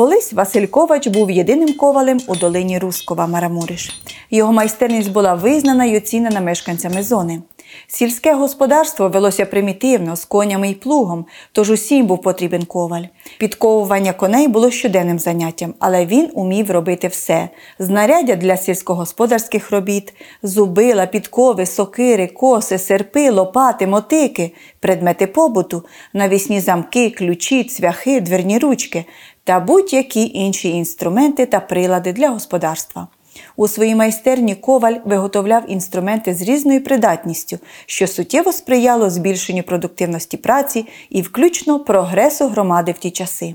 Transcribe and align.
Колись 0.00 0.32
Василь 0.32 0.66
Ковач 0.66 1.06
був 1.06 1.30
єдиним 1.30 1.72
ковалем 1.72 2.20
у 2.26 2.36
долині 2.36 2.78
Рускова 2.78 3.26
Марамуриш. 3.26 4.02
Його 4.30 4.52
майстерність 4.52 5.12
була 5.12 5.34
визнана 5.34 5.84
й 5.84 5.96
оцінена 5.96 6.40
мешканцями 6.40 7.02
зони. 7.02 7.42
Сільське 7.86 8.34
господарство 8.34 9.08
велося 9.08 9.46
примітивно, 9.46 10.16
з 10.16 10.24
конями 10.24 10.70
й 10.70 10.74
плугом, 10.74 11.26
тож 11.52 11.70
усім 11.70 12.06
був 12.06 12.22
потрібен 12.22 12.64
коваль. 12.64 13.02
Підковування 13.38 14.12
коней 14.12 14.48
було 14.48 14.70
щоденним 14.70 15.18
заняттям, 15.18 15.74
але 15.78 16.06
він 16.06 16.30
умів 16.34 16.70
робити 16.70 17.08
все: 17.08 17.48
знаряддя 17.78 18.36
для 18.36 18.56
сільськогосподарських 18.56 19.70
робіт, 19.70 20.14
зубила, 20.42 21.06
підкови, 21.06 21.66
сокири, 21.66 22.26
коси, 22.26 22.78
серпи, 22.78 23.30
лопати, 23.30 23.86
мотики, 23.86 24.54
предмети 24.80 25.26
побуту, 25.26 25.84
навісні 26.12 26.60
замки, 26.60 27.10
ключі, 27.10 27.64
цвяхи, 27.64 28.20
дверні 28.20 28.58
ручки 28.58 29.04
та 29.44 29.60
будь-які 29.60 30.30
інші 30.34 30.68
інструменти 30.68 31.46
та 31.46 31.60
прилади 31.60 32.12
для 32.12 32.28
господарства. 32.28 33.08
У 33.56 33.68
своїй 33.68 33.94
майстерні 33.94 34.54
коваль 34.54 34.94
виготовляв 35.04 35.70
інструменти 35.70 36.34
з 36.34 36.42
різною 36.42 36.84
придатністю, 36.84 37.58
що 37.86 38.06
суттєво 38.06 38.52
сприяло 38.52 39.10
збільшенню 39.10 39.62
продуктивності 39.62 40.36
праці 40.36 40.86
і 41.10 41.22
включно 41.22 41.80
прогресу 41.80 42.48
громади 42.48 42.92
в 42.92 42.98
ті 42.98 43.10
часи. 43.10 43.54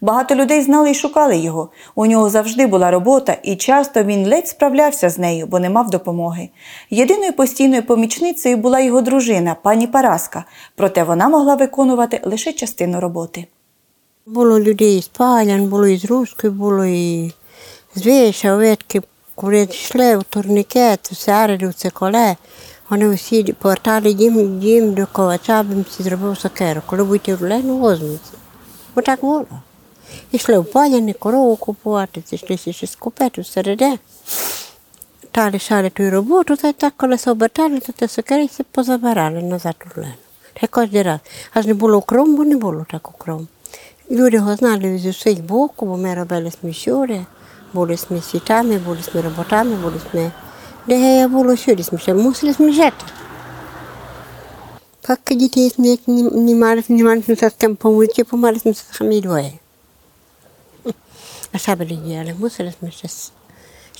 Багато 0.00 0.34
людей 0.34 0.62
знали 0.62 0.90
і 0.90 0.94
шукали 0.94 1.36
його. 1.36 1.70
У 1.94 2.06
нього 2.06 2.30
завжди 2.30 2.66
була 2.66 2.90
робота, 2.90 3.36
і 3.42 3.56
часто 3.56 4.02
він 4.02 4.28
ледь 4.28 4.48
справлявся 4.48 5.10
з 5.10 5.18
нею, 5.18 5.46
бо 5.46 5.60
не 5.60 5.70
мав 5.70 5.90
допомоги. 5.90 6.48
Єдиною 6.90 7.32
постійною 7.32 7.82
помічницею 7.82 8.56
була 8.56 8.80
його 8.80 9.00
дружина, 9.00 9.56
пані 9.62 9.86
Параска, 9.86 10.44
проте 10.76 11.04
вона 11.04 11.28
могла 11.28 11.54
виконувати 11.54 12.20
лише 12.24 12.52
частину 12.52 13.00
роботи. 13.00 13.46
Було 14.30 14.60
людей 14.60 15.02
з 15.02 15.08
Палян, 15.08 15.68
було 15.68 15.86
і 15.86 15.98
з 15.98 16.04
Руської, 16.04 16.52
було 16.52 16.84
і 16.84 17.32
з 17.94 18.06
Віша, 18.06 18.76
коли 19.34 19.62
йшли 19.62 20.16
в 20.16 20.22
турнікет, 20.22 21.12
в 21.12 21.16
середу, 21.16 21.72
це 21.72 21.90
коле, 21.90 22.36
вони 22.90 23.08
всі 23.08 23.42
повертали 23.42 24.12
дім, 24.12 24.58
дім 24.58 24.94
до 24.94 25.06
ковача, 25.06 25.62
б 25.62 25.66
всі 25.82 26.02
зробив 26.02 26.38
сокеру. 26.38 26.82
Коли 26.86 27.04
будете 27.04 27.34
в 27.34 27.42
Лену, 27.42 27.78
возьмуться. 27.78 28.32
Бо 28.94 29.02
так 29.02 29.20
було. 29.20 29.46
Йшли 30.32 30.58
в 30.58 30.72
Паляни, 30.72 31.12
корову 31.12 31.56
купувати, 31.56 32.22
це 32.22 32.36
йшли 32.36 32.72
ще 32.72 32.86
скупити 32.86 33.40
всереде. 33.40 33.98
Та 35.30 35.50
лишали 35.50 35.90
ту 35.90 36.10
роботу, 36.10 36.56
та 36.56 36.68
й 36.68 36.72
так, 36.72 36.94
коли 36.96 37.18
се 37.18 37.30
обертали, 37.30 37.80
то 37.80 37.92
те 37.92 38.08
сокери 38.08 38.48
позабирали 38.72 39.42
назад 39.42 39.76
у. 39.96 40.00
Та 40.60 40.66
кожен 40.66 41.02
раз. 41.02 41.20
Аж 41.54 41.66
не 41.66 41.74
було 41.74 42.00
кром, 42.00 42.36
бо 42.36 42.44
не 42.44 42.56
було 42.56 42.86
так 42.90 43.10
кром. 43.18 43.38
Люди 43.40 43.57
його 44.10 44.56
знали 44.56 44.98
з 44.98 45.06
усіх 45.06 45.40
боку, 45.40 45.86
бо 45.86 45.96
ми 45.96 46.14
робили 46.14 46.50
сміщури, 46.60 47.26
були 47.72 47.96
ми 48.10 48.20
світами, 48.20 48.78
були 48.78 48.98
ми 49.14 49.20
роботами, 49.20 49.74
були 49.76 50.00
ми. 50.12 50.30
Де 50.86 51.18
я 51.18 51.28
було 51.28 51.56
сюди, 51.56 51.82
ще 51.98 52.14
мусили 52.14 52.54
ми 52.58 52.72
жити. 52.72 53.04
Поки 55.00 55.34
дітей 55.34 55.72
не, 55.78 55.98
не, 56.30 56.54
мали, 56.54 56.84
не 56.88 57.04
мали 57.04 57.22
з 57.28 57.50
ким 57.58 57.76
помочі, 57.76 58.24
помали 58.24 58.60
ми 58.64 58.74
самі 58.74 59.20
двоє. 59.20 59.52
А 61.66 61.76
були 61.76 61.90
діяли? 61.90 62.34
Мусили 62.38 62.74
ми 62.80 62.90
ще, 62.90 63.08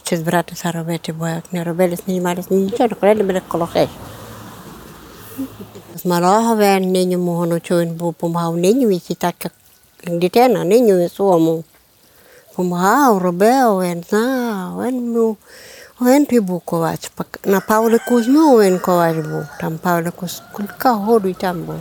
ще 0.05 0.17
збиратися 0.17 0.73
робити, 0.73 1.13
бо 1.13 1.29
як 1.29 1.53
не 1.53 1.65
робили, 1.65 1.97
не 2.07 2.21
мали 2.21 2.45
нічого, 2.51 2.89
коли 3.01 3.15
не 3.15 3.23
були 3.23 3.43
коло 3.49 3.67
хижі. 3.67 3.89
З 5.97 6.05
малого 6.05 6.57
він 6.57 6.93
нині 6.93 7.17
мого 7.17 7.47
ночу 7.47 7.79
він 7.79 7.95
був 7.95 8.15
помагав 8.15 8.57
нині, 8.57 9.03
і 9.09 9.15
так 9.15 9.35
як 9.45 9.53
дитина, 10.07 10.65
нині 10.65 11.09
своєму. 11.09 11.65
Помагав, 12.57 13.19
робив, 13.19 13.81
він 13.83 14.05
знав, 14.09 14.87
він 14.87 15.13
був, 15.13 15.37
він 16.01 16.27
той 16.27 16.41
був 16.41 16.61
ковач. 16.61 17.11
На 17.45 17.61
Павлику 17.61 18.23
знову 18.23 18.63
він 18.63 18.79
ковач 18.79 19.17
був, 19.17 19.43
там 19.61 19.79
Павлику 19.79 20.27
кілька 20.57 20.93
году 20.93 21.33
там 21.33 21.63
був. 21.63 21.77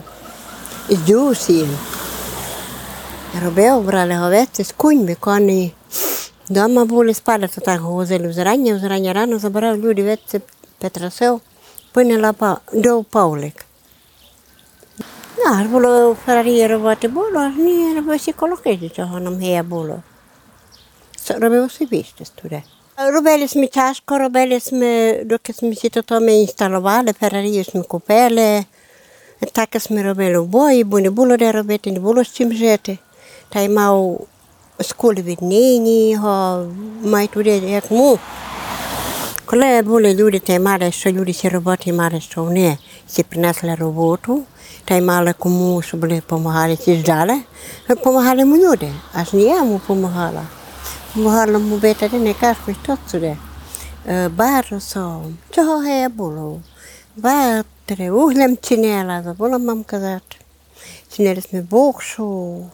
І 0.89 0.95
з 0.95 1.00
дюсі. 1.00 1.67
Робив, 3.44 3.81
брали 3.81 4.13
говеці 4.13 4.63
з 4.63 4.72
куньми, 4.72 5.16
коні. 5.19 5.73
Дома 6.50 6.85
були 6.85 7.13
спали, 7.13 7.47
то 7.56 7.61
так 7.61 7.81
возили 7.81 8.27
взрання, 8.27 8.75
взрання 8.75 9.13
рано 9.13 9.39
забирав 9.39 9.77
люди 9.77 10.03
веці 10.03 10.41
Петрасев, 10.77 11.41
пиняла 11.91 12.57
до 12.73 13.03
Павлик. 13.03 13.66
Аж 15.50 15.68
було 15.68 16.18
роботи 16.68 17.08
було, 17.08 17.40
аж 17.40 17.56
ні, 17.58 17.96
робив 17.96 18.19
психології 18.19 18.91
цього 18.96 19.19
нам 19.19 19.38
гея 19.38 19.63
було. 19.63 20.03
Робив 21.30 21.63
особисто 21.63 22.24
туди. 22.41 22.63
Робили 22.97 23.47
ми 23.56 23.68
тяжко, 23.68 24.18
робили 24.18 24.59
ми, 24.72 25.22
доки 25.25 25.53
ми 25.62 25.75
си 25.75 25.90
то 25.90 26.19
ми 26.22 26.34
інсталували, 26.34 27.13
ферарі 27.19 27.66
ми 27.74 27.84
купили. 27.84 28.66
Так 29.52 29.69
ми 29.90 30.03
робили 30.03 30.40
в 30.40 30.46
бої, 30.46 30.84
бо 30.84 31.00
не 31.00 31.09
було 31.09 31.38
де 31.38 31.52
робити, 31.52 31.91
не 31.91 32.00
було 32.00 32.24
з 32.24 32.34
чим 32.34 32.53
жити. 32.53 32.97
Та 33.50 33.59
й 33.59 33.69
мав 33.69 34.28
скули 34.81 35.22
від 35.22 35.41
нині, 35.41 36.12
його 36.12 36.66
май 37.03 37.28
туди, 37.28 37.52
як 37.52 37.91
му. 37.91 38.19
Коли 39.50 39.81
були 39.81 40.13
люди, 40.13 40.40
та 40.40 40.59
мали, 40.59 40.91
що 40.91 41.12
люди 41.12 41.34
ці 41.34 41.50
роботи 41.50 41.94
мали, 41.94 42.22
що 42.22 42.44
вони 42.44 42.78
си 43.08 43.24
принесли 43.24 43.75
роботу, 43.75 44.44
та 44.85 44.96
й 44.96 45.02
мали 45.02 45.34
кому, 45.40 45.81
що 45.81 45.97
були 45.97 46.16
допомагали, 46.16 46.75
ці 46.75 46.96
ждали, 46.96 47.40
допомагали 47.90 48.46
му 48.46 48.57
люди, 48.57 48.90
аж 49.13 49.34
не 49.34 49.41
я 49.41 49.63
му 49.63 49.74
допомагала. 49.74 50.44
Помагала 51.13 51.59
му 51.59 51.78
бити, 51.78 52.09
не 52.09 52.34
кажу, 52.34 52.59
що 52.84 52.97
сюди. 53.12 53.38
Баросом, 54.36 55.38
чого 55.50 55.84
я 55.84 56.09
було? 56.09 56.62
Ватри, 57.18 58.12
углем 58.12 58.57
чинила, 58.62 59.24
забула 59.24 59.57
мам 59.57 59.84
казати. 59.84 60.38
Чинили 61.16 61.41
ми 61.52 61.62
бокшу. 61.62 62.66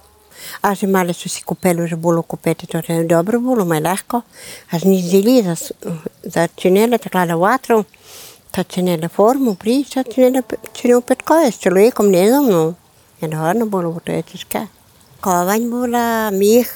Až 0.61 0.83
mali 0.87 1.13
so 1.13 1.29
si 1.29 1.43
kupeli 1.43 1.87
že 1.87 1.95
bolo 1.95 2.23
kupiti, 2.23 2.67
to 2.67 2.81
je 2.87 3.03
dobro 3.03 3.39
bilo, 3.39 3.65
maj 3.65 3.81
lahko. 3.81 4.21
Až 4.71 4.83
ni 4.83 5.01
zdeli, 5.01 5.41
da, 5.41 5.55
da 6.23 6.47
činele 6.47 6.97
taklada 6.97 7.35
vatru, 7.35 7.83
da 8.55 8.63
činele 8.63 9.09
formu, 9.09 9.55
pri, 9.55 9.85
da 9.95 10.03
činele, 10.03 10.43
činele 10.73 11.01
petkoje 11.01 11.51
s 11.51 11.59
človekom, 11.59 12.11
ne 12.11 12.27
znam, 12.29 12.49
no. 12.49 12.73
Je 13.21 13.27
dobro 13.27 13.65
bilo, 13.65 13.99
to 14.03 14.11
je 14.11 14.23
težko. 14.23 14.67
Kovanj 15.21 15.69
bila, 15.71 16.31
mih, 16.31 16.67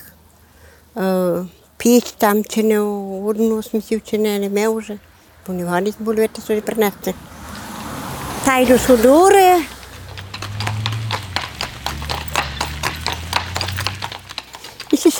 uh, 0.95 1.03
eh, 1.03 1.45
pič 1.77 2.11
tam 2.17 2.43
činel, 2.43 2.85
urno 3.27 3.61
smo 3.61 3.81
si 3.81 3.97
učinili, 3.97 4.49
me 4.49 4.67
už. 4.69 4.97
Ponivali 5.43 5.91
smo 5.91 6.05
bili, 6.05 6.21
veste, 6.21 6.41
so 6.41 6.55
že 6.55 6.61
prenesli. 6.61 7.13
Taj 8.45 8.65
do 8.65 8.77
sudore, 8.77 9.76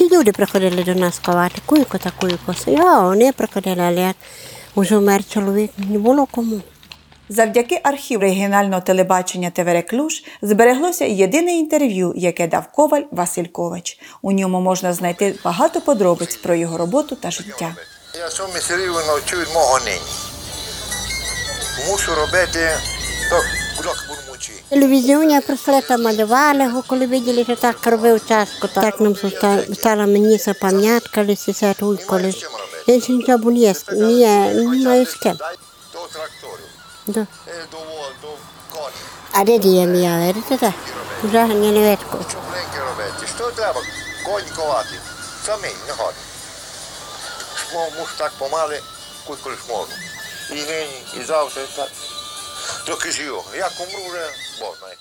І 0.07 0.15
люди 0.15 0.31
приходили 0.31 0.83
до 0.83 0.95
нас 0.95 1.19
ковати, 1.19 1.61
куйко 1.65 1.97
та 1.97 2.11
куйко. 2.11 2.55
Я, 2.65 2.99
вони 2.99 3.31
приходили, 3.31 3.81
але 3.81 4.01
як 4.01 4.15
уже 4.75 4.97
вмер 4.97 5.23
чоловік, 5.29 5.71
не 5.77 5.99
було 5.99 6.25
кому. 6.25 6.61
Завдяки 7.29 7.81
архіву 7.83 8.21
регіонального 8.21 8.81
телебачення 8.81 9.49
ТВР 9.49 9.87
Клуж 9.87 10.23
збереглося 10.41 11.05
єдине 11.05 11.51
інтерв'ю, 11.53 12.13
яке 12.15 12.47
дав 12.47 12.71
Коваль 12.71 13.01
Василь 13.11 13.45
Ковач. 13.45 13.99
У 14.21 14.31
ньому 14.31 14.61
можна 14.61 14.93
знайти 14.93 15.35
багато 15.43 15.81
подробиць 15.81 16.35
про 16.35 16.55
його 16.55 16.77
роботу 16.77 17.15
та 17.15 17.31
життя. 17.31 17.75
Я 18.19 18.29
цьому 18.29 18.53
містерію 18.53 18.93
навчу 18.93 19.37
від 19.37 19.47
мого 19.53 19.79
нині. 19.79 20.01
Мушу 21.89 22.15
робити 22.15 22.69
так, 23.29 23.45
кудок 23.77 23.97
бурмучі. 24.71 24.79
Телевізіоні 25.07 25.41
просто 25.41 25.97
малювали 25.97 26.63
його, 26.63 26.83
коли 26.87 27.07
бачили, 27.07 27.43
що 27.43 27.55
так 27.55 27.87
робив 27.87 28.19
тяжко. 28.19 28.67
Так 28.67 28.99
нам 28.99 29.15
стала, 29.73 30.05
мені 30.05 30.39
пам'ятка, 30.61 31.23
лише 31.23 31.73
тут, 31.79 32.03
коли. 32.03 32.33
Я 32.87 33.01
ще 33.01 33.13
нічого 33.13 33.37
є, 33.51 34.53
не 34.53 34.83
маю 34.85 35.05
з 35.05 35.13
ким. 35.13 35.37
До 35.93 35.99
трактору, 36.13 36.63
Да. 37.07 37.27
е. 37.47 37.65
А 39.31 39.43
де 39.43 39.57
діє 39.57 39.85
мія, 39.87 40.33
видите? 40.33 40.73
Вже 41.23 41.45
не 41.45 41.71
невідко. 41.71 42.19
Що 42.29 42.37
пленки 42.51 42.79
робити? 42.89 43.27
Що 43.37 43.51
треба? 43.51 43.81
Коні 44.25 44.47
ковати. 44.55 44.89
Самі, 45.45 45.67
не 45.87 45.93
ходи. 45.93 46.17
Шмо, 47.55 47.87
мушу 47.99 48.11
так 48.17 48.31
помали, 48.37 48.79
ж 49.51 49.57
можу. 49.69 49.91
І 50.51 50.55
нині, 50.55 51.01
і 51.21 51.23
завтра, 51.25 51.63
і 51.63 51.75
так. 51.75 51.89
Доки 52.87 53.11
живу. 53.11 53.43
Як 53.57 53.71
умру 53.79 54.09
вже, 54.09 54.25
знає. 54.57 54.97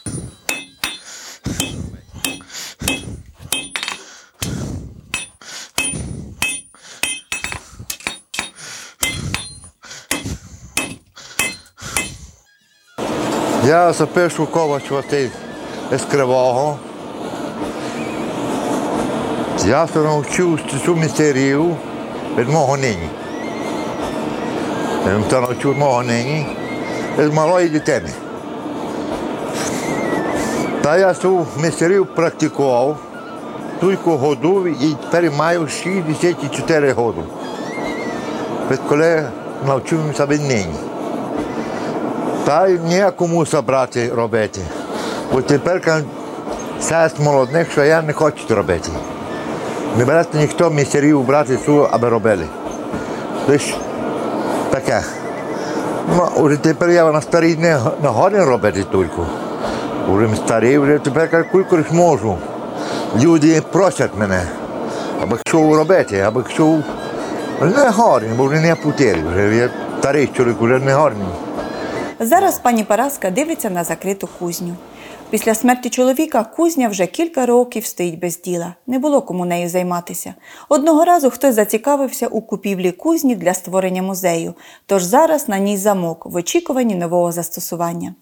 Я 13.65 13.93
запишу 13.93 14.47
ковачувати 14.47 15.31
з 15.93 16.03
Кривого. 16.03 16.79
Я 19.67 19.87
се 19.87 19.99
навчив 19.99 20.61
цю 20.85 20.97
містерію 20.97 21.77
від 22.37 22.49
мого 22.49 22.77
нині. 22.77 23.09
Я 25.07 25.41
навчив 25.41 25.79
мого 25.79 26.03
нині 26.03 26.47
з 27.19 27.31
малої 27.33 27.69
дитини. 27.69 28.11
Та 30.83 30.99
я 30.99 31.15
цю 31.15 31.47
містерію 31.63 32.07
практикував 32.07 32.97
тільки 33.81 34.11
году 34.11 34.67
і 34.67 34.97
тепер 35.11 35.33
маю 35.33 35.69
64 35.69 36.93
роки. 36.93 37.21
Відколи 38.71 39.29
навчився 39.67 40.27
від 40.27 40.41
нині. 40.41 40.75
Та 42.45 42.69
й 42.69 42.79
ніякому 42.79 43.47
забрати 43.47 44.13
робити. 44.15 44.61
Бо 45.33 45.43
тепер 45.43 46.03
сест 46.81 47.21
молодних, 47.21 47.73
що 47.73 47.85
я 47.85 48.03
не 48.03 48.13
хочу 48.13 48.55
робити. 48.55 48.89
Не 49.99 50.05
берете 50.05 50.39
ніхто 50.39 50.71
містерів 50.71 51.23
брати 51.23 51.59
цю, 51.67 51.89
аби 51.91 52.09
робили. 52.09 52.47
Лиш 53.49 53.75
таке. 54.71 55.03
Ну, 56.09 56.29
Уже 56.37 56.57
тепер 56.57 56.91
я 56.91 57.13
на 57.13 57.21
старій 57.21 57.57
не, 57.57 57.79
не 58.03 58.09
годен 58.09 58.45
робити 58.45 58.85
тільки. 58.93 59.23
Уже 60.13 60.37
старий, 60.37 60.79
вже 60.79 60.99
тепер 60.99 61.31
кажу, 61.31 61.85
можу. 61.91 62.39
Люди 63.21 63.63
просять 63.73 64.19
мене, 64.19 64.43
аби 65.23 65.39
що 65.47 65.77
робити, 65.77 66.21
аби 66.21 66.45
що. 66.49 66.79
Не 67.61 67.91
годен, 67.91 68.31
бо 68.37 68.45
вже 68.45 68.61
не 68.61 68.75
путері, 68.75 69.23
вже 69.33 69.57
я 69.57 69.71
старий 70.01 70.27
чоловік, 70.27 70.57
вже 70.61 70.79
не 70.79 70.95
годен. 70.95 71.19
Зараз 72.21 72.59
пані 72.59 72.85
Параска 72.85 73.31
дивиться 73.31 73.71
на 73.71 73.85
закриту 73.85 74.29
кузню. 74.39 74.75
Після 75.31 75.55
смерті 75.55 75.91
чоловіка 75.91 76.45
кузня 76.45 76.89
вже 76.89 77.07
кілька 77.07 77.47
років 77.47 77.87
стоїть 77.87 78.19
без 78.19 78.41
діла. 78.41 78.75
Не 78.87 78.99
було 78.99 79.23
кому 79.23 79.45
нею 79.45 79.69
займатися. 79.69 80.35
Одного 80.69 81.05
разу 81.05 81.31
хтось 81.31 81.55
зацікавився 81.55 82.27
у 82.27 82.41
купівлі 82.41 82.93
кузні 82.93 83.35
для 83.35 83.55
створення 83.55 84.03
музею, 84.03 84.55
тож 84.87 85.03
зараз 85.03 85.49
на 85.49 85.59
ній 85.59 85.77
замок 85.77 86.27
в 86.27 86.37
очікуванні 86.37 86.95
нового 86.95 87.33
застосування. 87.33 88.15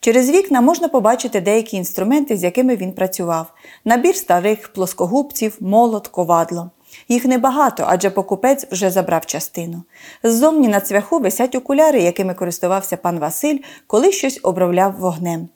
Через 0.00 0.30
вікна 0.30 0.60
можна 0.60 0.88
побачити 0.88 1.40
деякі 1.40 1.76
інструменти, 1.76 2.36
з 2.36 2.44
якими 2.44 2.76
він 2.76 2.92
працював: 2.92 3.52
набір 3.84 4.16
старих 4.16 4.68
плоскогубців, 4.72 5.56
молот, 5.60 6.08
ковадло. 6.08 6.70
Їх 7.08 7.24
небагато, 7.24 7.84
адже 7.86 8.10
покупець 8.10 8.66
вже 8.70 8.90
забрав 8.90 9.26
частину. 9.26 9.82
Ззовні 10.22 10.68
на 10.68 10.80
цвяху 10.80 11.18
висять 11.18 11.54
окуляри, 11.54 12.02
якими 12.02 12.34
користувався 12.34 12.96
пан 12.96 13.18
Василь, 13.18 13.58
коли 13.86 14.12
щось 14.12 14.40
обробляв 14.42 14.94
вогнем. 14.98 15.48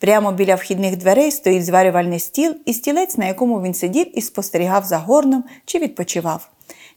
Прямо 0.00 0.32
біля 0.32 0.54
вхідних 0.54 0.96
дверей 0.96 1.30
стоїть 1.30 1.64
зварювальний 1.64 2.20
стіл 2.20 2.54
і 2.64 2.72
стілець, 2.72 3.16
на 3.16 3.26
якому 3.26 3.62
він 3.62 3.74
сидів 3.74 4.18
і 4.18 4.22
спостерігав 4.22 4.84
за 4.84 4.98
горном 4.98 5.44
чи 5.64 5.78
відпочивав. 5.78 6.48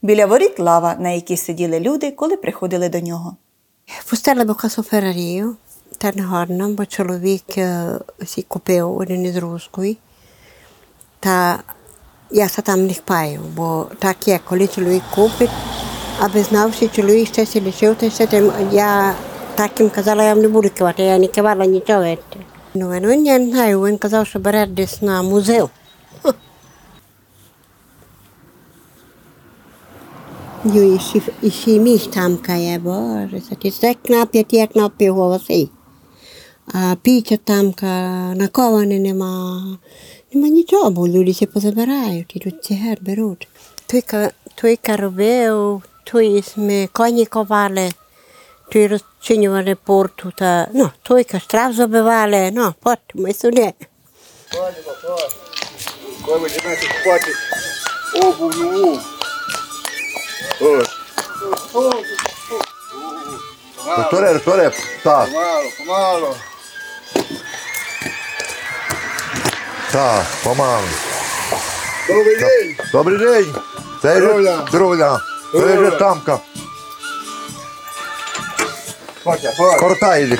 Біля 0.02 0.26
воріт 0.26 0.60
лава, 0.60 0.96
на 1.00 1.10
якій 1.10 1.38
сиділи 1.38 1.80
люди, 1.80 2.12
коли 2.12 2.38
приходили 2.38 2.90
до 2.90 3.00
нього. 3.00 3.36
Пустила 4.10 4.46
би 4.46 4.54
касоферарію, 4.54 5.56
та 5.98 6.12
не 6.48 6.68
бо 6.68 6.86
чоловік 6.86 7.58
е, 7.58 8.00
сі 8.26 8.42
купив 8.42 8.98
один 8.98 9.26
із 9.26 9.38
руської. 9.38 9.98
Та 11.20 11.60
я 12.32 12.50
се 12.50 12.62
там 12.62 12.88
не 12.88 12.94
хпаю, 12.94 13.42
бо 13.56 13.88
так 14.00 14.28
є, 14.28 14.40
коли 14.50 14.68
чоловік 14.68 15.04
купить, 15.16 15.50
аби 16.20 16.44
знав, 16.44 16.74
що 16.74 16.88
чоловік 16.88 17.28
ще 17.28 17.46
се 17.46 17.62
лишив, 17.62 17.96
то 17.96 18.10
ще 18.10 18.28
тим, 18.28 18.52
я 18.72 19.14
так 19.56 19.80
їм 19.80 19.90
казала, 19.90 20.24
я 20.24 20.36
не 20.36 20.48
буду 20.48 20.70
кивати, 20.70 21.04
я 21.04 21.18
не 21.18 21.28
кивала 21.28 21.66
нічого. 21.66 22.18
Ну, 22.76 22.92
він, 22.92 23.08
він, 23.08 23.26
я 23.26 23.40
не 23.40 23.52
знаю, 23.52 23.82
він 23.82 23.98
казав, 23.98 24.28
що 24.28 24.40
бере 24.40 24.66
десь 24.66 25.02
на 25.02 25.22
музей. 25.22 25.62
Ну, 30.64 30.96
і 30.96 31.00
ще, 31.00 31.22
і 31.42 31.52
ще 31.52 31.80
між 31.80 32.08
там 32.08 32.38
кає, 32.38 32.80
боже, 32.80 33.42
це 33.50 33.56
ти 33.56 33.72
це 33.72 33.94
кнап'я, 33.94 34.44
ті 34.44 34.68
кнап'я 34.68 35.12
голоси. 35.12 35.70
А 36.74 36.96
піча 37.02 37.38
там 37.38 37.74
наковане 38.38 39.00
нема. 39.00 39.78
Нема 40.34 40.48
нічого, 40.48 40.92
бо 40.92 41.08
люди 41.08 41.34
се 41.34 41.46
позабирають, 41.46 42.36
ідуть 42.36 42.64
цигар 42.64 42.98
беруть. 43.02 43.48
Той, 43.86 44.04
той 44.56 44.80
робив, 44.88 45.82
той 46.04 46.44
ми 46.56 46.90
коні 46.92 47.26
ковали, 47.26 47.90
той 48.73 48.87
розчинювали 48.87 49.75
порту, 49.75 50.33
та, 50.37 50.69
ну, 50.75 50.91
той 51.03 51.27
страв 51.45 51.73
забивали, 51.73 52.51
ну, 52.53 52.75
потім 52.83 53.23
ми 53.23 53.35
сюди. 53.35 53.73
Коли 56.25 56.39
ви 56.39 56.49
починаєте 56.49 56.87
купати 56.87 57.33
обув 58.15 58.57
нову. 58.59 58.99
Ось. 60.61 60.89
Торе, 64.11 64.39
торе, 64.39 64.71
так. 65.03 65.29
Помало, 65.29 65.71
помало. 65.79 66.37
Так, 69.93 70.27
помалу. 70.45 70.87
Добрий 72.09 72.37
день. 72.37 72.77
Добрий 72.93 73.19
день. 73.19 73.55
Це 74.03 74.17
Здоров'я. 74.17 74.57
же 74.57 74.67
здоров'я. 74.69 75.21
Хоча. 79.24 79.78
Кортає 79.80 80.28
їх. 80.28 80.40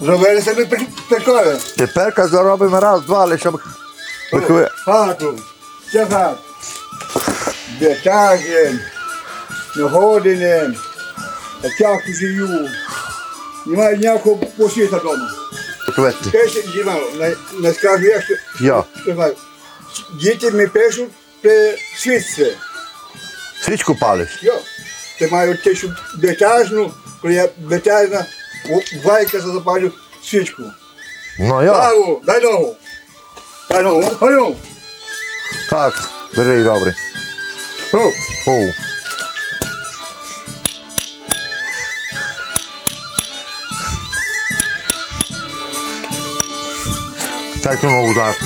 Зробили 0.00 0.42
себе 0.42 0.66
пекали. 1.08 1.58
Тепер 1.76 2.28
заробимо 2.28 2.80
раз, 2.80 3.02
два, 3.02 3.24
лише 3.24 3.40
щоб 3.40 3.60
Хату. 4.84 5.38
Це 5.92 6.06
хат. 6.06 6.38
Бетаген. 7.80 8.80
Находинен. 9.76 10.76
Чаху 11.78 12.12
жию. 12.12 12.68
Немає 13.66 13.96
ніякого 13.96 14.36
посвіта 14.36 14.96
вдома. 14.96 15.30
квети. 15.94 16.30
Пише, 16.30 16.62
знімав, 16.62 17.02
на 17.52 17.72
скажу, 17.72 18.04
я 18.04 18.20
що, 18.22 18.34
Я. 18.60 18.84
Діти 20.20 20.50
ми 20.50 20.66
пишуть 20.66 21.10
при 21.42 21.78
світці. 21.96 22.56
Свічку 23.64 23.94
палиш. 23.94 24.38
Йо. 24.42 24.58
Ти 25.18 25.28
маю 25.28 25.58
те, 25.58 25.74
що 25.74 25.88
бетажну, 26.14 26.92
коли 27.22 27.34
я 27.34 27.48
бетажна, 27.58 28.26
вайка 29.04 29.40
запалю 29.40 29.92
свічку. 30.24 30.62
Ну 31.38 31.62
я. 31.62 31.72
Праву, 31.72 32.22
дай 32.26 32.42
ногу. 32.42 32.76
Дай 33.70 33.82
ногу. 33.82 34.02
Ходю. 34.02 34.56
Так, 35.70 36.08
бери 36.36 36.64
добре. 36.64 36.94
О, 37.92 38.12
О. 38.46 38.72
Так, 47.62 47.78
ну 47.82 47.90
ногу 47.90 48.14
так. 48.14 48.36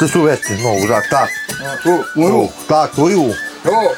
Ти 0.00 0.08
сувести 0.08 0.54
ногу 0.54 0.88
так, 0.88 1.08
так. 1.08 1.28
Ну, 1.84 2.04
мою. 2.16 2.48
так, 2.66 2.90
твою. 2.92 3.34
О, 3.66 3.92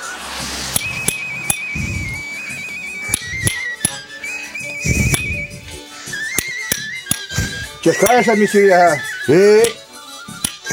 Чекаєш, 7.92 8.28
а 8.28 8.34
місія? 8.34 9.00
І 9.28 9.62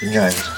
Dünyaydı. 0.00 0.56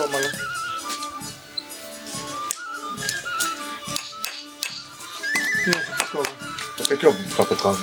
olmalı. 0.00 0.32
Nasıl 5.66 5.92
tutalım? 6.04 6.26
Kapatıyor 6.78 7.12
mu? 7.12 7.18
Kapatalım. 7.36 7.80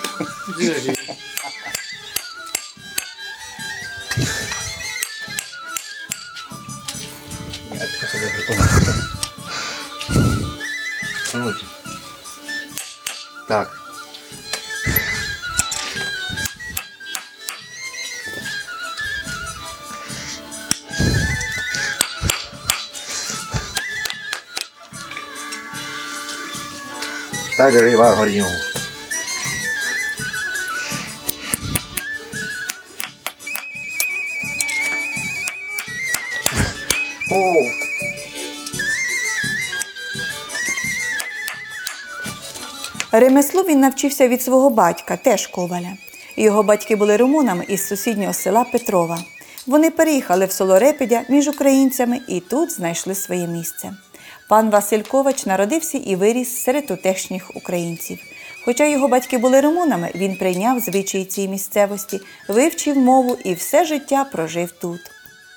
Так, 27.57 27.73
риба 27.73 28.11
горімо. 28.11 28.47
О, 37.31 37.53
Ремеслу 43.11 43.61
він 43.61 43.79
навчився 43.79 44.27
від 44.27 44.41
свого 44.41 44.69
батька, 44.69 45.17
теж 45.17 45.47
коваля. 45.47 45.97
Його 46.35 46.63
батьки 46.63 46.95
були 46.95 47.17
румунами 47.17 47.65
із 47.67 47.87
сусіднього 47.87 48.33
села 48.33 48.63
Петрова. 48.71 49.19
Вони 49.67 49.91
переїхали 49.91 50.45
в 50.45 50.51
село 50.51 50.79
Репідя 50.79 51.21
між 51.29 51.47
українцями 51.47 52.19
і 52.27 52.39
тут 52.39 52.71
знайшли 52.71 53.15
своє 53.15 53.47
місце. 53.47 53.91
Пан 54.47 54.69
Василь 54.69 55.01
Ковач 55.01 55.45
народився 55.45 55.97
і 55.97 56.15
виріс 56.15 56.63
серед 56.63 56.87
тутешніх 56.87 57.51
українців. 57.55 58.19
Хоча 58.65 58.85
його 58.85 59.07
батьки 59.07 59.37
були 59.37 59.61
румунами, 59.61 60.11
він 60.15 60.35
прийняв 60.35 60.79
звичаї 60.79 61.25
цієї 61.25 61.51
місцевості, 61.51 62.19
вивчив 62.47 62.97
мову 62.97 63.37
і 63.43 63.53
все 63.53 63.85
життя 63.85 64.25
прожив 64.31 64.71
тут. 64.71 64.99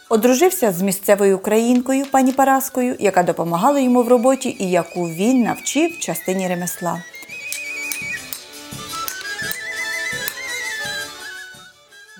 Одружився 0.09 0.73
з 0.73 0.83
місцевою 0.83 1.37
українкою 1.37 2.07
пані 2.11 2.33
Параскою, 2.33 2.97
яка 3.01 3.23
допомагала 3.23 3.81
йому 3.81 4.03
в 4.03 4.09
роботі 4.09 4.57
і 4.59 4.71
яку 4.71 5.09
він 5.09 5.43
навчив 5.43 5.99
частині 5.99 6.49
ремесла. 6.49 7.03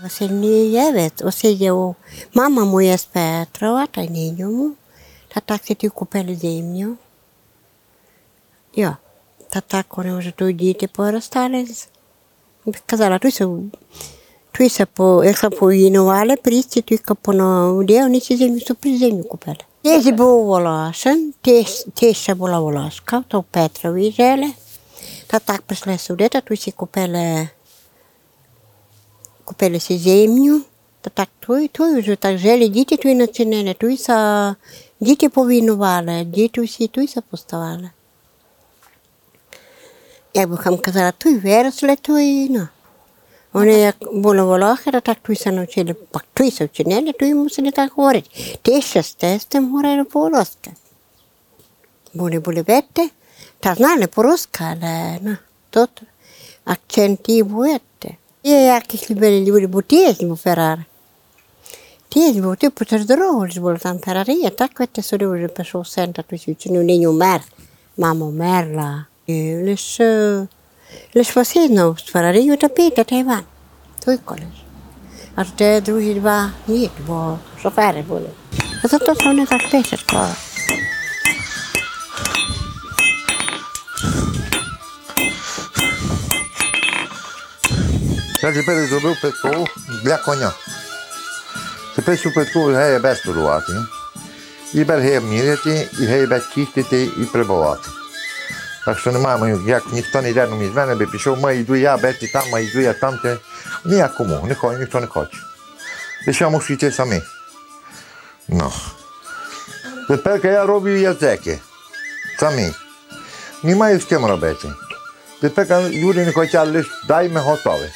Василь 0.03 0.45
явець, 0.71 1.23
осидів. 1.23 1.95
Мама 2.35 2.65
моя 2.65 2.99
з 2.99 3.05
Петрова, 3.05 3.87
та 3.87 4.01
й 4.01 4.09
Tätä 5.35 5.59
sitten 5.65 5.89
joku 5.89 6.05
pelzimnio. 6.05 6.89
Joo. 6.89 6.97
Ja, 8.77 8.95
Tätä 9.51 9.85
kone 9.89 10.15
on 10.15 10.23
se 10.23 10.33
tui 10.33 10.59
diiti 10.59 10.89
puolestaan. 10.97 11.53
Kasala 12.91 13.19
tuissa 13.19 13.45
tuissa 14.59 14.87
po 14.87 15.23
eksa 15.23 15.51
po 15.51 15.69
inovale 15.69 16.37
pristi 16.37 16.83
tuikka 16.83 17.15
po 17.15 17.33
no 17.33 17.77
udeo 17.77 18.09
ni 18.09 18.21
se 18.21 18.35
mi 18.35 18.61
su 18.61 18.75
prizemnio 18.75 19.25
kupele. 19.25 19.65
Jezi 19.85 20.13
bo 20.13 20.47
volasen, 20.47 21.35
tessa 22.01 22.37
bola 22.37 22.61
volaska, 22.61 23.23
to 23.29 23.45
Petrovi 23.53 24.13
žele. 24.13 24.55
Tätä 25.29 25.59
pesle 25.67 25.99
sudeta 25.99 26.43
tuisi 26.43 26.73
kupele 26.73 27.51
kupele 29.45 29.79
se 29.81 29.99
zemnju. 29.99 30.61
Tätä 31.03 31.27
tui, 31.47 31.69
tui, 31.69 32.03
tui, 32.03 32.03
tui, 32.03 32.17
tui, 32.17 32.39
tui, 32.39 32.97
tui, 32.97 32.97
tui, 32.97 33.17
tui, 33.17 33.37
tui, 33.37 33.45
tui, 33.47 33.75
tui, 33.75 33.97
tui, 33.97 33.97
діти 35.01 35.29
са, 35.29 36.25
діти 36.25 36.61
всі 36.61 36.89
той 36.89 37.09
са. 37.09 37.23
Як 40.35 40.51
би 40.51 40.57
хам 40.57 40.79
казала, 40.79 41.13
той 41.13 41.39
виросли, 41.39 41.97
той, 41.97 42.49
ну. 42.49 42.69
Вони 43.53 43.73
як 43.73 43.97
були 44.13 44.43
волохи, 44.43 44.91
так 44.91 45.19
той 45.23 45.37
са 45.37 45.53
навчили, 45.53 45.95
пак 45.95 46.25
той 46.35 46.51
са 46.51 46.65
вчинили, 46.65 47.13
той 47.13 47.35
мусили 47.35 47.71
так 47.71 47.93
говорити. 47.93 48.59
Те 48.63 48.81
ще 48.81 49.03
з 49.03 49.15
тестем 49.15 49.71
говорили 49.71 50.05
по-русски. 50.05 50.71
Були, 52.15 52.39
були 52.39 52.63
ветте, 52.63 53.11
та 53.61 53.75
знали 53.75 54.07
по-русски, 54.07 54.65
але, 54.65 55.19
ну, 55.23 55.37
тут 55.71 56.03
акценти 56.65 57.43
буєте. 57.43 58.17
Я 58.43 58.75
яких 58.75 59.11
любили 59.11 59.45
люди, 59.45 59.67
бо 59.67 59.83
тієсь 59.83 60.21
був 60.21 60.41
Феррар. 62.11 62.33
Тієсь 62.33 62.37
був, 62.37 62.57
ти 62.57 62.71
по 62.71 62.85
через 62.85 63.07
дорогу 63.07 63.47
ж 63.47 63.61
було 63.61 63.77
там 63.77 63.99
Феррарія, 63.99 64.51
так 64.51 64.81
вете 64.81 65.03
сюди 65.03 65.27
вже 65.27 65.49
пішов 65.49 65.87
син, 65.87 66.13
та 66.13 66.23
той 66.23 66.39
свічину, 66.39 66.83
нині 66.83 67.07
умер. 67.07 67.41
Мама 67.97 68.27
умерла. 68.27 69.07
І 69.27 69.55
лиш, 69.55 70.01
е, 70.01 70.47
лиш 71.15 71.31
посідно 71.31 71.97
з 71.99 72.03
Феррарію 72.03 72.57
та 72.57 72.69
піти, 72.69 73.05
та 73.05 73.17
Іван. 73.17 73.43
Той 74.05 74.19
колись. 74.25 74.43
А 75.35 75.45
те 75.45 75.81
другі 75.81 76.15
два 76.15 76.51
ні, 76.69 76.91
бо 77.07 77.39
шофери 77.63 78.03
були. 78.03 78.31
А 78.85 78.89
зато 78.89 79.15
що 79.15 79.25
вони 79.25 79.47
так 79.47 79.71
пишуть 79.71 80.01
школа. 80.01 80.35
Я 88.43 88.53
тепер 88.53 88.87
зробив 88.87 89.17
петру 89.23 89.67
для 90.05 90.17
коня. 90.17 90.53
Цю 92.03 92.31
петру 92.33 92.65
геє 92.65 92.99
без 92.99 93.23
будувати. 93.27 93.73
І 94.75 94.85
без 94.85 95.03
геє 95.03 95.21
міряти, 95.21 95.89
і 96.01 96.05
геє 96.05 96.27
без 96.27 96.43
чистити 96.55 97.05
і 97.05 97.25
прибувати. 97.33 97.89
Так 98.85 98.99
що 98.99 99.13
немає, 99.13 99.59
як 99.67 99.93
ніхто 99.93 100.23
не 100.23 100.31
йде 100.31 100.47
між 100.47 100.71
мене, 100.71 100.95
би 100.95 101.07
пішов, 101.07 101.41
ма 101.41 101.53
йду 101.53 101.77
я, 101.77 101.97
бети 101.97 102.31
там, 102.33 102.51
ма 102.51 102.61
йду 102.61 102.81
я 102.81 102.93
там, 102.93 103.19
те. 103.19 103.37
Ніякому, 103.85 104.47
не 104.49 104.55
хоче, 104.55 104.79
ніхто 104.79 105.01
не 105.01 105.07
хоче. 105.07 105.37
Лише 106.27 106.49
мушу 106.49 106.73
йти 106.73 106.93
самі. 106.93 107.23
Ну. 108.49 108.73
Тепер 110.09 110.41
я 110.45 110.67
роблю 110.67 110.97
язики. 110.97 111.59
Самі. 112.39 112.73
Немає 113.63 113.99
з 113.99 114.05
ким 114.05 114.27
робити. 114.27 114.69
Тепер 115.41 115.91
люди 115.91 116.25
не 116.27 116.33
хочуть, 116.33 116.67
лише 116.67 116.91
дай 117.09 117.29
ми 117.29 117.41
готові. 117.41 117.91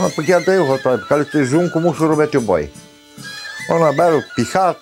Ну, 0.00 0.10
поки 0.16 0.32
я 0.32 0.40
даю 0.40 0.64
готові, 0.64 1.00
коли 1.08 1.24
ти 1.24 1.44
жунку 1.44 1.80
мушу 1.80 2.08
робити 2.08 2.38
обоє. 2.38 2.68
Вона 3.68 3.92
беру 3.92 4.22
піха, 4.36 4.74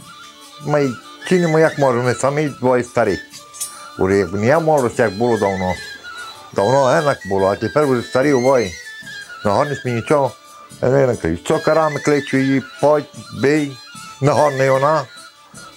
ми 0.66 0.90
чинимо 1.28 1.58
як 1.58 1.78
можемо, 1.78 2.04
ми 2.04 2.14
самі 2.14 2.48
двоє 2.48 2.84
старі. 2.84 3.18
Уже 3.98 4.16
якби 4.16 4.38
не 4.38 4.46
я 4.46 4.58
молодость, 4.58 4.98
як 4.98 5.12
було 5.12 5.38
давно. 5.38 5.74
Давно 6.52 6.90
енак 6.90 7.18
було, 7.28 7.46
а 7.46 7.56
тепер 7.56 7.86
вже 7.86 8.02
старі 8.02 8.32
обоє. 8.32 8.70
нагорнеш 9.44 9.84
мені 9.84 9.96
нічого. 9.96 10.32
Я 10.82 10.88
не 10.88 11.16
кличу. 11.16 11.44
Цокарами 11.44 12.00
кличу 12.00 12.36
її, 12.36 12.62
подь, 12.80 13.04
бий, 13.42 13.76
нагорний 14.20 14.70
вона. 14.70 15.04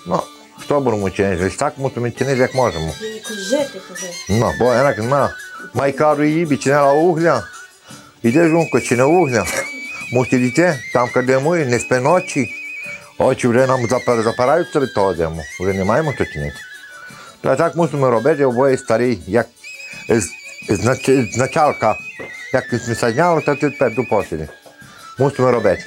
Ну, 0.06 0.22
що 0.66 0.80
будемо 0.80 1.10
чинити? 1.10 1.44
Лиш 1.44 1.56
так 1.56 1.78
мусимо 1.78 2.10
чинити, 2.12 2.42
як 2.42 2.56
можемо. 2.56 2.94
Ну, 4.30 4.54
бо 4.60 4.74
я 4.74 4.84
так 4.84 4.98
на 4.98 5.36
майкару 5.74 6.24
її, 6.24 6.46
бічинела 6.46 6.94
угля. 6.94 7.44
Іде 8.24 8.48
жунко, 8.48 8.82
чи 8.82 8.96
не 8.96 9.04
угля. 9.04 9.46
Мусить 10.14 10.42
йти, 10.42 10.80
там 10.94 11.10
кадемує, 11.10 11.66
не 11.66 11.80
спи 11.80 12.00
ночі. 12.00 12.50
Очі 13.18 13.48
вже 13.48 13.68
нам 13.68 13.88
запираються 14.24 14.80
від 14.80 14.94
того 14.94 15.14
диму. 15.14 15.44
Вже 15.60 15.74
не 15.74 15.84
маємо 15.84 16.14
що 16.14 16.26
чинити. 16.26 16.56
Та 17.42 17.56
так 17.56 17.76
мусимо 17.76 18.10
робити 18.10 18.46
обоє 18.46 18.78
старі, 18.78 19.18
як 19.28 19.48
з, 20.10 20.30
з, 20.70 20.86
нач- 20.86 21.34
з 21.34 21.38
началка. 21.38 21.96
Як 22.54 22.74
ми 22.74 22.96
садняли, 22.96 23.42
то 23.42 23.56
тепер 23.56 23.96
до 23.96 24.04
посіді. 24.04 24.48
Мусимо 25.20 25.52
робити. 25.52 25.84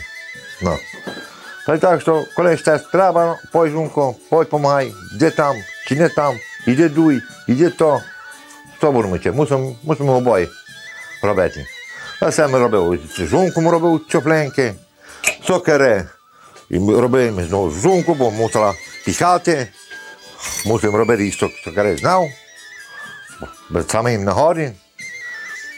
Ну. 0.62 0.78
Та 1.66 1.74
й 1.74 1.78
так, 1.78 2.00
що 2.00 2.24
коли 2.36 2.56
щось 2.56 2.82
треба, 2.92 3.38
пой 3.52 3.70
жунко, 3.70 4.14
пой 4.30 4.44
помагай, 4.44 4.92
де 5.18 5.30
там, 5.30 5.56
чи 5.88 5.96
не 5.96 6.08
там, 6.08 6.34
іди 6.66 6.88
дуй, 6.88 7.22
іди 7.48 7.70
то. 7.70 8.02
Що 8.78 8.92
будемо 8.92 9.18
чи? 9.18 9.32
Мусимо, 9.32 9.76
мусимо 9.82 10.16
обоє 10.16 10.48
робити. 11.22 11.66
А 12.24 12.30
це 12.30 12.48
ми 12.48 12.58
робили 12.58 12.98
з 13.16 13.18
жунком 13.18 13.68
робив 13.68 14.00
чопленьки, 14.08 14.74
цукери. 15.46 16.08
І 16.70 16.78
ми 16.78 17.00
робили 17.00 17.30
ми 17.30 17.44
знову 17.44 17.70
жунку, 17.70 18.14
бо 18.14 18.30
мусила 18.30 18.74
піхати. 19.04 19.68
Мусимо 20.66 20.98
робити 20.98 21.26
і 21.26 21.30
цукери 21.64 21.96
знав. 21.96 22.28
Бо 23.70 23.82
самим 23.82 24.24
на 24.24 24.32
горі. 24.32 24.72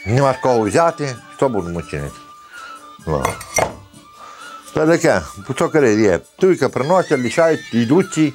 Нема 0.05 0.33
з 0.33 0.37
кого 0.37 0.61
взяти, 0.61 1.15
що 1.37 1.49
будемо 1.49 1.81
чинити. 1.81 2.15
Ну. 3.07 3.25
Та 4.73 4.87
таке, 4.87 5.21
цукери 5.57 6.01
є. 6.01 6.19
Туйка 6.39 6.69
приносять, 6.69 7.19
лишають, 7.19 7.73
йдуть 7.73 8.13
ти 8.13 8.33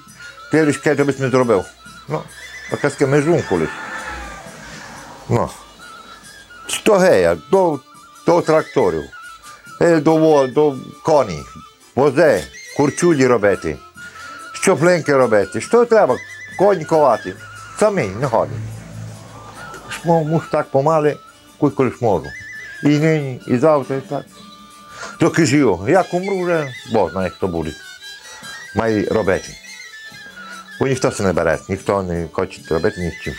каже, 0.50 0.94
тобі 0.94 1.14
не 1.18 1.30
зробив. 1.30 1.64
Ну, 2.08 2.22
таке 2.82 3.06
ми 3.06 3.22
жунку 3.22 3.56
лиш. 3.56 3.70
Ну. 5.28 5.50
Що 6.66 6.98
гея, 6.98 7.36
до, 7.50 7.80
до 8.26 8.40
тракторів, 8.40 9.04
е, 9.80 10.00
до, 10.00 10.46
до 10.46 10.74
коні, 11.04 11.42
возе, 11.94 12.44
курчулі 12.76 13.26
робити, 13.26 13.76
щопленки 14.52 15.16
робити. 15.16 15.60
Що 15.60 15.84
треба? 15.84 16.16
Коні 16.58 16.84
ковати. 16.84 17.34
Самі, 17.78 18.06
не 18.06 18.26
ходить. 18.26 18.56
Мушу 20.04 20.46
так 20.50 20.70
помали, 20.70 21.16
куй 21.58 21.92
можу. 22.00 22.26
І 22.82 22.88
нині, 22.88 23.40
і 23.46 23.58
завтра, 23.58 23.96
і 23.96 24.00
так. 24.00 24.24
Доки 25.20 25.46
живу. 25.46 25.88
Як 25.88 26.14
умру 26.14 26.44
вже, 26.44 26.74
Бог 26.92 27.10
знає, 27.10 27.30
хто 27.30 27.48
буде. 27.48 27.70
Має 28.76 29.04
робити. 29.04 29.48
Бо 30.80 30.86
ніхто 30.86 31.10
це 31.10 31.22
не 31.22 31.32
бере, 31.32 31.58
ніхто 31.68 32.02
не 32.02 32.28
хоче 32.32 32.60
робити 32.70 33.00
нічим. 33.00 33.34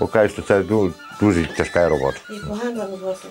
Бо 0.00 0.06
каже, 0.06 0.32
що 0.32 0.42
це 0.42 0.60
дуже, 0.60 0.92
дуже 1.20 1.46
тяжка 1.46 1.88
робота. 1.88 2.18
І 2.30 2.38
погана 2.48 2.86
робота. 2.86 3.28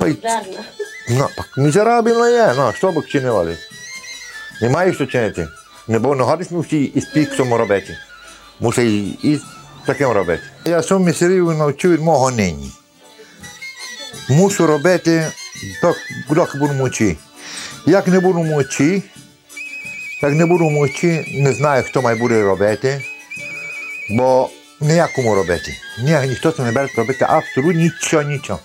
Ну. 0.00 0.06
Ой, 0.06 0.12
Дарна. 0.22 0.64
Ну, 1.08 1.28
так 1.36 1.48
мізерабельно 1.56 2.28
є, 2.28 2.54
ну, 2.56 2.72
що 2.76 2.92
б 2.92 3.06
чинили? 3.06 3.56
Немає 4.62 4.94
що 4.94 5.06
чинити. 5.06 5.48
Не 5.88 5.98
бо 5.98 6.16
нагадись 6.16 6.50
всі 6.50 6.84
із 6.84 7.04
піксом 7.04 7.54
робити. 7.54 7.96
Мусить 8.60 8.84
і, 8.84 9.32
і 9.32 9.40
таким 9.86 10.10
робити. 10.10 10.42
Я 10.64 10.82
сам 10.82 11.02
місерів 11.02 11.58
навчив 11.58 11.92
від 11.92 12.00
мого 12.00 12.30
нині. 12.30 12.72
Мушу 14.30 14.66
робити, 14.66 15.26
так, 15.82 15.96
доки 16.30 16.58
буду 16.58 16.74
мочі. 16.74 17.16
Як 17.86 18.06
не 18.06 18.20
буду 18.20 18.42
мочі, 18.42 19.02
як 20.22 20.32
не 20.32 20.46
буду 20.46 20.70
мочі, 20.70 21.40
не 21.44 21.52
знаю, 21.52 21.84
хто 21.84 22.02
має 22.02 22.16
буде 22.16 22.42
робити, 22.42 23.02
бо 24.10 24.50
ніякому 24.80 25.34
робити. 25.34 25.74
Ні, 26.02 26.18
ніхто 26.28 26.50
це 26.50 26.62
не 26.62 26.72
бере 26.72 26.88
робити 26.96 27.26
абсолютно 27.28 27.72
нічого, 27.72 28.22
нічого. 28.22 28.60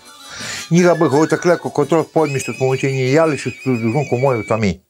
Ні, 0.70 0.86
аби 0.86 1.06
го 1.08 1.26
так 1.26 1.46
легко 1.46 1.70
контроль 1.70 2.02
подміж 2.02 2.44
тут 2.44 2.58
помочені, 2.58 3.10
я 3.10 3.26
лише 3.26 3.50
тут 3.50 3.80
жунку 3.80 4.18
мою 4.18 4.44
самі. 4.44 4.80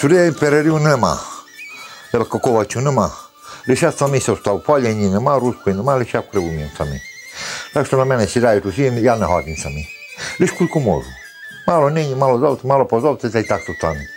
Туди 0.00 0.32
перерив 0.32 0.80
нема. 0.80 1.20
Тебе 2.12 2.24
коковачу 2.24 2.80
нема. 2.80 3.10
Лише 3.68 3.92
самі 3.92 4.20
се 4.20 4.32
встав, 4.32 4.62
поляні 4.62 5.08
нема, 5.08 5.38
руської 5.38 5.76
нема, 5.76 5.96
лише 5.96 6.22
кривумів 6.32 6.70
самі. 6.78 7.00
Так 7.74 7.86
що 7.86 7.96
на 7.96 8.04
мене 8.04 8.26
сідають 8.26 8.66
усі, 8.66 8.82
я 8.82 9.16
не 9.16 9.26
годен 9.26 9.56
самі. 9.56 9.88
Лиш 10.40 10.50
кульку 10.50 10.80
можу. 10.80 11.08
Мало 11.68 11.90
нині, 11.90 12.16
мало 12.16 12.38
завтра, 12.38 12.68
мало 12.68 12.86
позавтра, 12.86 13.30
та 13.30 13.38
й 13.38 13.42
так 13.42 13.64
тут 13.66 13.76
стане. 13.76 14.08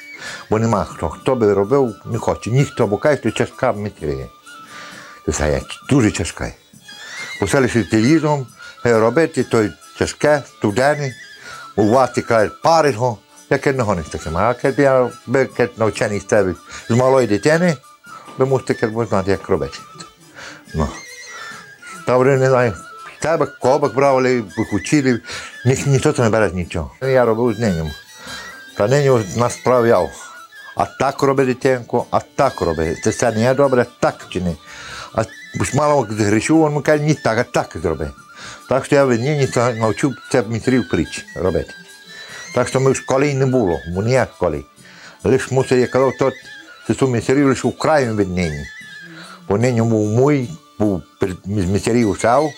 Бо 0.50 0.60
нема 0.60 0.86
хто. 0.86 1.10
Хто 1.10 1.36
би 1.36 1.54
робив, 1.54 1.96
не 2.06 2.18
хоче. 2.18 2.52
Ніхто, 2.52 2.88
бо 2.88 2.98
каже, 2.98 3.18
що 3.20 3.32
чашка 3.32 3.74
матерія. 3.74 4.26
Це 5.34 5.52
як 5.52 5.64
дуже 5.90 6.12
чашка. 6.12 6.52
Телевізором 7.92 8.48
е, 8.86 9.00
робити, 9.00 9.44
то 9.44 9.70
тяжке, 10.00 10.44
студене, 10.48 11.16
увати 11.76 12.22
кажуть, 12.22 12.62
парить 12.62 12.94
його, 12.94 13.18
як 13.50 13.68
одного 13.68 13.96
не 13.96 14.04
таке. 14.04 14.30
А 14.36 14.56
як 14.64 14.80
я 14.80 15.10
би 15.28 15.50
як 15.58 15.78
навчений 15.78 16.20
тебе 16.20 16.56
з 16.90 16.96
малої 16.96 17.28
дитини, 17.28 17.78
ви 18.38 18.46
мусите 18.46 18.76
як 18.82 19.08
знати, 19.08 19.32
як 19.32 19.50
робити. 19.50 19.78
Ну. 20.74 20.88
Та 22.08 22.18
вже 22.18 22.38
не 22.38 22.50
знаю, 22.50 22.74
тебе 23.20 23.48
кобок 23.62 23.96
брали, 23.96 24.44
учили, 24.74 25.22
ні, 25.66 25.84
ніхто 25.86 26.12
це 26.12 26.24
не 26.24 26.30
бере 26.30 26.52
нічого. 26.52 26.92
Я 27.02 27.26
робив 27.26 27.56
з 27.56 27.60
ним. 27.60 27.92
Та 28.78 28.88
нині 28.88 29.26
нас 29.38 29.54
справляв. 29.54 30.10
А 30.76 30.86
так 30.86 31.24
робить 31.24 31.48
дитинку, 31.48 32.06
а 32.12 32.20
так 32.20 32.62
робить. 32.62 33.04
Це 33.04 33.10
все 33.10 33.32
не 33.32 33.42
є 33.42 33.54
добре, 33.54 33.86
так 34.00 34.28
чи 34.30 34.42
не. 34.42 34.56
А 35.16 35.24
мало 35.74 36.02
грішу, 36.02 36.66
він 36.66 36.82
каже, 36.82 37.04
ні 37.04 37.14
так, 37.14 37.38
а 37.38 37.44
так 37.44 37.78
зроби. 37.82 38.12
Так 38.70 38.86
що 38.86 38.96
я 38.96 39.06
нині 39.06 39.48
це 39.48 39.74
навчив 39.74 40.16
це 40.32 40.44
мітрів 40.44 40.90
притч 40.90 41.26
робити. 41.36 41.74
Так 42.56 42.68
що 42.68 42.80
ми 42.80 42.92
в 42.92 42.96
школі 42.96 43.34
не 43.34 43.46
було, 43.46 43.80
бо 43.96 44.04
ніяк 44.04 44.30
школі. 44.36 44.66
Лиш 45.24 45.52
мусив, 45.52 45.80
я 45.80 45.88
казав, 45.88 46.14
то 46.20 46.32
це 46.96 47.06
місерів 47.06 47.48
лише 47.48 47.68
в 47.68 47.78
краю 47.78 48.16
від 48.16 48.30
нині. 48.30 48.66
Бо 49.48 49.58
нині 49.58 49.82
був 49.82 50.30
мій, 50.30 50.50
був 50.80 51.04
з 51.46 51.66
місерів 51.66 52.18
сав, 52.22 52.52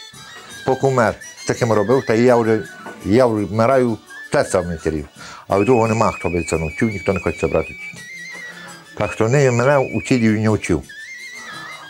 поки. 0.65 1.13
З 1.43 1.45
таким 1.45 1.71
робив, 1.71 2.03
та 2.07 2.13
я 2.13 2.35
вже, 2.35 2.63
я 3.05 3.25
вже 3.25 3.45
вмираю 3.45 3.97
сам 4.45 4.69
місерів. 4.69 5.07
А 5.47 5.57
в 5.57 5.65
другого 5.65 5.87
нема, 5.87 6.11
хто 6.11 6.29
би 6.29 6.43
це 6.43 6.57
навчив, 6.57 6.89
ніхто 6.89 7.13
не 7.13 7.19
хоче 7.19 7.47
брати. 7.47 7.75
Так 8.97 9.13
що 9.13 9.29
нині 9.29 9.51
мене 9.51 9.77
учителів 9.77 10.39
не 10.39 10.49
вчив. 10.49 10.83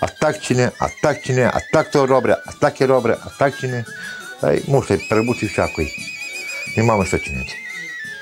А 0.01 0.07
так 0.07 0.39
чи 0.41 0.55
не, 0.55 0.71
а 0.79 0.87
так 1.03 1.21
чи 1.23 1.33
не, 1.33 1.47
а 1.47 1.59
так 1.73 1.91
то 1.91 2.05
добре, 2.07 2.37
а 2.45 2.51
так 2.51 2.81
і 2.81 2.85
добре, 2.85 3.17
а 3.25 3.29
так 3.39 3.53
чи 3.61 3.67
не. 3.67 3.85
Та 4.41 4.53
й 4.53 4.63
мусить 4.67 5.09
перебути 5.09 5.45
всякої. 5.45 5.93
Не 6.77 6.83
маємо 6.83 7.05
що 7.05 7.19
чинити. 7.19 7.53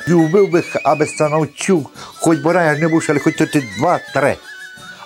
Любив 0.08 0.50
би, 0.50 0.64
аби 0.84 1.06
це 1.06 1.30
навчив, 1.30 1.90
хоч 1.96 2.40
бо 2.40 2.54
не 2.54 2.88
був, 2.88 3.06
але 3.10 3.20
хоч 3.20 3.36
то 3.36 3.46
ти 3.46 3.64
два-три, 3.78 4.36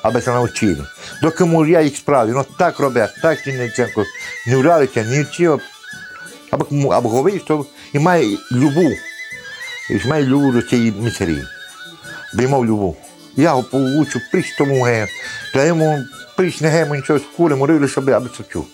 аби 0.04 0.22
це 0.22 0.32
навчили. 0.32 0.88
Доки 1.22 1.46
можу 1.46 1.72
я 1.72 1.82
їх 1.82 1.98
справді, 1.98 2.34
ну 2.34 2.46
так 2.58 2.80
роблять, 2.80 3.22
так 3.22 3.44
чи 3.44 3.54
не 3.54 3.70
це, 3.70 3.90
не 4.48 4.58
вралися, 4.58 5.04
ні 5.04 5.22
вчив, 5.22 5.62
аби, 6.52 6.66
кому- 6.66 6.90
аби 6.90 7.10
говорив, 7.10 7.42
що 7.46 7.66
і 7.94 8.00
має 8.00 8.38
любов, 8.52 8.94
і 9.90 10.08
має 10.08 10.24
любов 10.24 10.54
до 10.54 10.62
цієї 10.62 10.92
місарі. 10.92 11.44
Би 12.34 12.48
мав 12.48 12.66
любов. 12.66 12.98
Я 13.36 13.44
його 13.44 13.64
поучу, 13.64 14.22
прийш 14.32 14.56
тому 14.58 14.84
ге, 14.84 15.08
гемо 16.62 16.96
нічого 16.96 17.20
з 17.20 17.24
кулем, 17.38 17.60
морили, 17.60 17.88
щоб 17.88 18.10
аби 18.10 18.30
це 18.38 18.44
чув. 18.44 18.68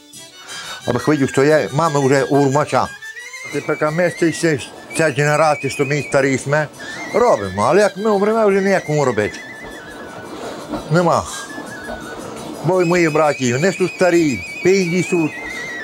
Аби 0.87 0.99
видів, 1.07 1.29
що 1.29 1.43
я 1.43 1.69
мама 1.73 1.99
вже 1.99 2.23
урмача. 2.23 2.87
Тепер 3.53 3.91
ми 3.91 4.13
ще, 4.31 4.59
ця 4.97 5.09
генерація, 5.09 5.73
що 5.73 5.85
ми 5.85 6.05
старі 6.09 6.37
сме, 6.37 6.67
робимо. 7.13 7.63
Але 7.63 7.81
як 7.81 7.97
ми 7.97 8.09
умремо, 8.09 8.47
вже 8.47 8.61
ніякому 8.61 9.05
робити. 9.05 9.39
Нема. 10.91 11.23
Бо 12.65 12.85
мої 12.85 13.09
браті, 13.09 13.53
вони 13.53 13.71
тут 13.71 13.91
старі, 13.95 14.39
пінді 14.63 15.03
тут, 15.03 15.31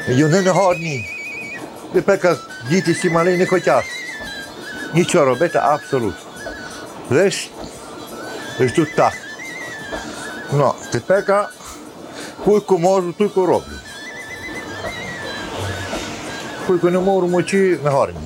і 0.10 0.24
вони 0.24 0.42
не 0.42 0.50
годні. 0.50 1.10
Тепер 1.94 2.38
діти 2.70 2.92
всі 2.92 3.10
малі 3.10 3.38
не 3.38 3.46
хочуть. 3.46 3.86
Нічого 4.94 5.26
робити 5.26 5.58
абсолютно. 5.58 6.32
Лиш, 7.10 7.50
лиш 8.60 8.72
тут 8.72 8.96
так. 8.96 9.14
Ну, 10.54 10.74
тепер 10.92 11.50
кульку 12.46 12.78
можу, 12.78 13.14
тільки 13.14 13.40
роблю. 13.40 13.74
Кульку 16.68 16.90
не 16.90 17.00
можу 17.00 17.28
мочі 17.28 17.80
на 17.84 17.92
горні. 17.92 18.20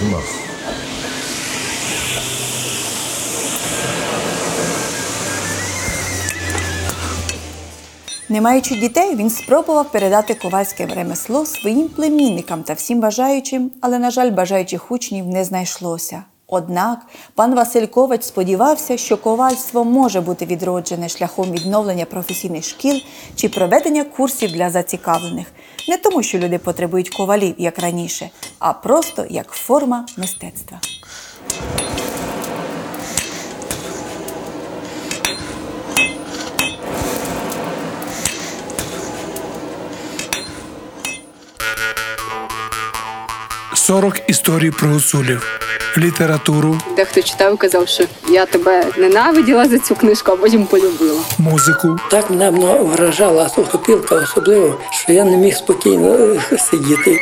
Ну. 0.00 0.18
Не 8.28 8.40
маючи 8.40 8.74
дітей, 8.74 9.16
він 9.16 9.30
спробував 9.30 9.92
передати 9.92 10.34
ковальське 10.34 10.86
ремесло 10.86 11.46
своїм 11.46 11.88
племінникам 11.88 12.62
та 12.62 12.72
всім 12.72 13.00
бажаючим, 13.00 13.70
але, 13.80 13.98
на 13.98 14.10
жаль, 14.10 14.30
бажаючих 14.30 14.90
учнів 14.90 15.26
не 15.26 15.44
знайшлося. 15.44 16.24
Однак 16.54 16.98
пан 17.34 17.54
Василь 17.54 17.86
Ковач 17.86 18.22
сподівався, 18.22 18.96
що 18.96 19.16
ковальство 19.16 19.84
може 19.84 20.20
бути 20.20 20.46
відроджене 20.46 21.08
шляхом 21.08 21.52
відновлення 21.52 22.04
професійних 22.04 22.64
шкіл 22.64 23.00
чи 23.36 23.48
проведення 23.48 24.04
курсів 24.04 24.52
для 24.52 24.70
зацікавлених, 24.70 25.46
не 25.88 25.96
тому, 25.96 26.22
що 26.22 26.38
люди 26.38 26.58
потребують 26.58 27.08
ковалів, 27.08 27.54
як 27.58 27.78
раніше, 27.78 28.30
а 28.58 28.72
просто 28.72 29.26
як 29.30 29.50
форма 29.50 30.06
мистецтва.– 30.16 30.80
40 43.74 44.20
історій 44.28 44.70
про 44.70 44.88
гуцулів, 44.88 45.60
літературу, 45.98 46.80
Дехто 46.96 47.22
читав 47.22 47.56
казав, 47.58 47.88
що 47.88 48.04
я 48.28 48.46
тебе 48.46 48.84
ненавиділа 48.98 49.68
за 49.68 49.78
цю 49.78 49.94
книжку, 49.94 50.32
а 50.32 50.36
потім 50.36 50.66
полюбила. 50.66 51.20
музику, 51.38 51.98
Так 52.10 52.30
мене 52.30 52.50
вражала 52.82 53.48
сухопілка 53.48 54.14
особливо, 54.14 54.80
що 54.90 55.12
я 55.12 55.24
не 55.24 55.36
міг 55.36 55.56
спокійно 55.56 56.14
е, 56.52 56.58
сидіти. 56.58 57.18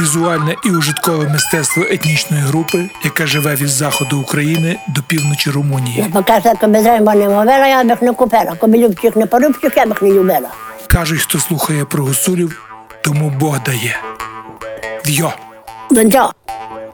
візуальне 0.00 0.56
і 0.64 0.70
ужиткове 0.70 1.28
мистецтво 1.28 1.82
етнічної 1.90 2.42
групи, 2.42 2.90
яка 3.04 3.26
живе 3.26 3.54
від 3.54 3.68
заходу 3.68 4.20
України 4.20 4.78
до 4.88 5.02
півночі 5.02 5.50
Румунії. 5.50 6.06
Поки 6.12 6.32
я 6.44 6.54
тебе 6.54 6.82
не 6.82 7.00
мовила, 7.28 7.66
я 7.66 7.84
б 7.84 7.88
їх 7.90 8.02
не 8.02 8.12
купила. 8.12 8.54
Коби 8.60 8.78
любчих 8.78 9.16
не 9.16 9.26
порубчих, 9.26 9.76
я 9.76 9.86
б 9.86 9.94
не 10.02 10.10
любила. 10.10 10.48
Кажуть, 10.86 11.20
хто 11.20 11.38
слухає 11.38 11.84
про 11.84 12.04
гуцулів, 12.04 12.62
тому 13.02 13.30
Бог 13.40 13.62
дає. 13.66 13.96
В'йо! 15.06 15.32
Донця. 15.90 16.28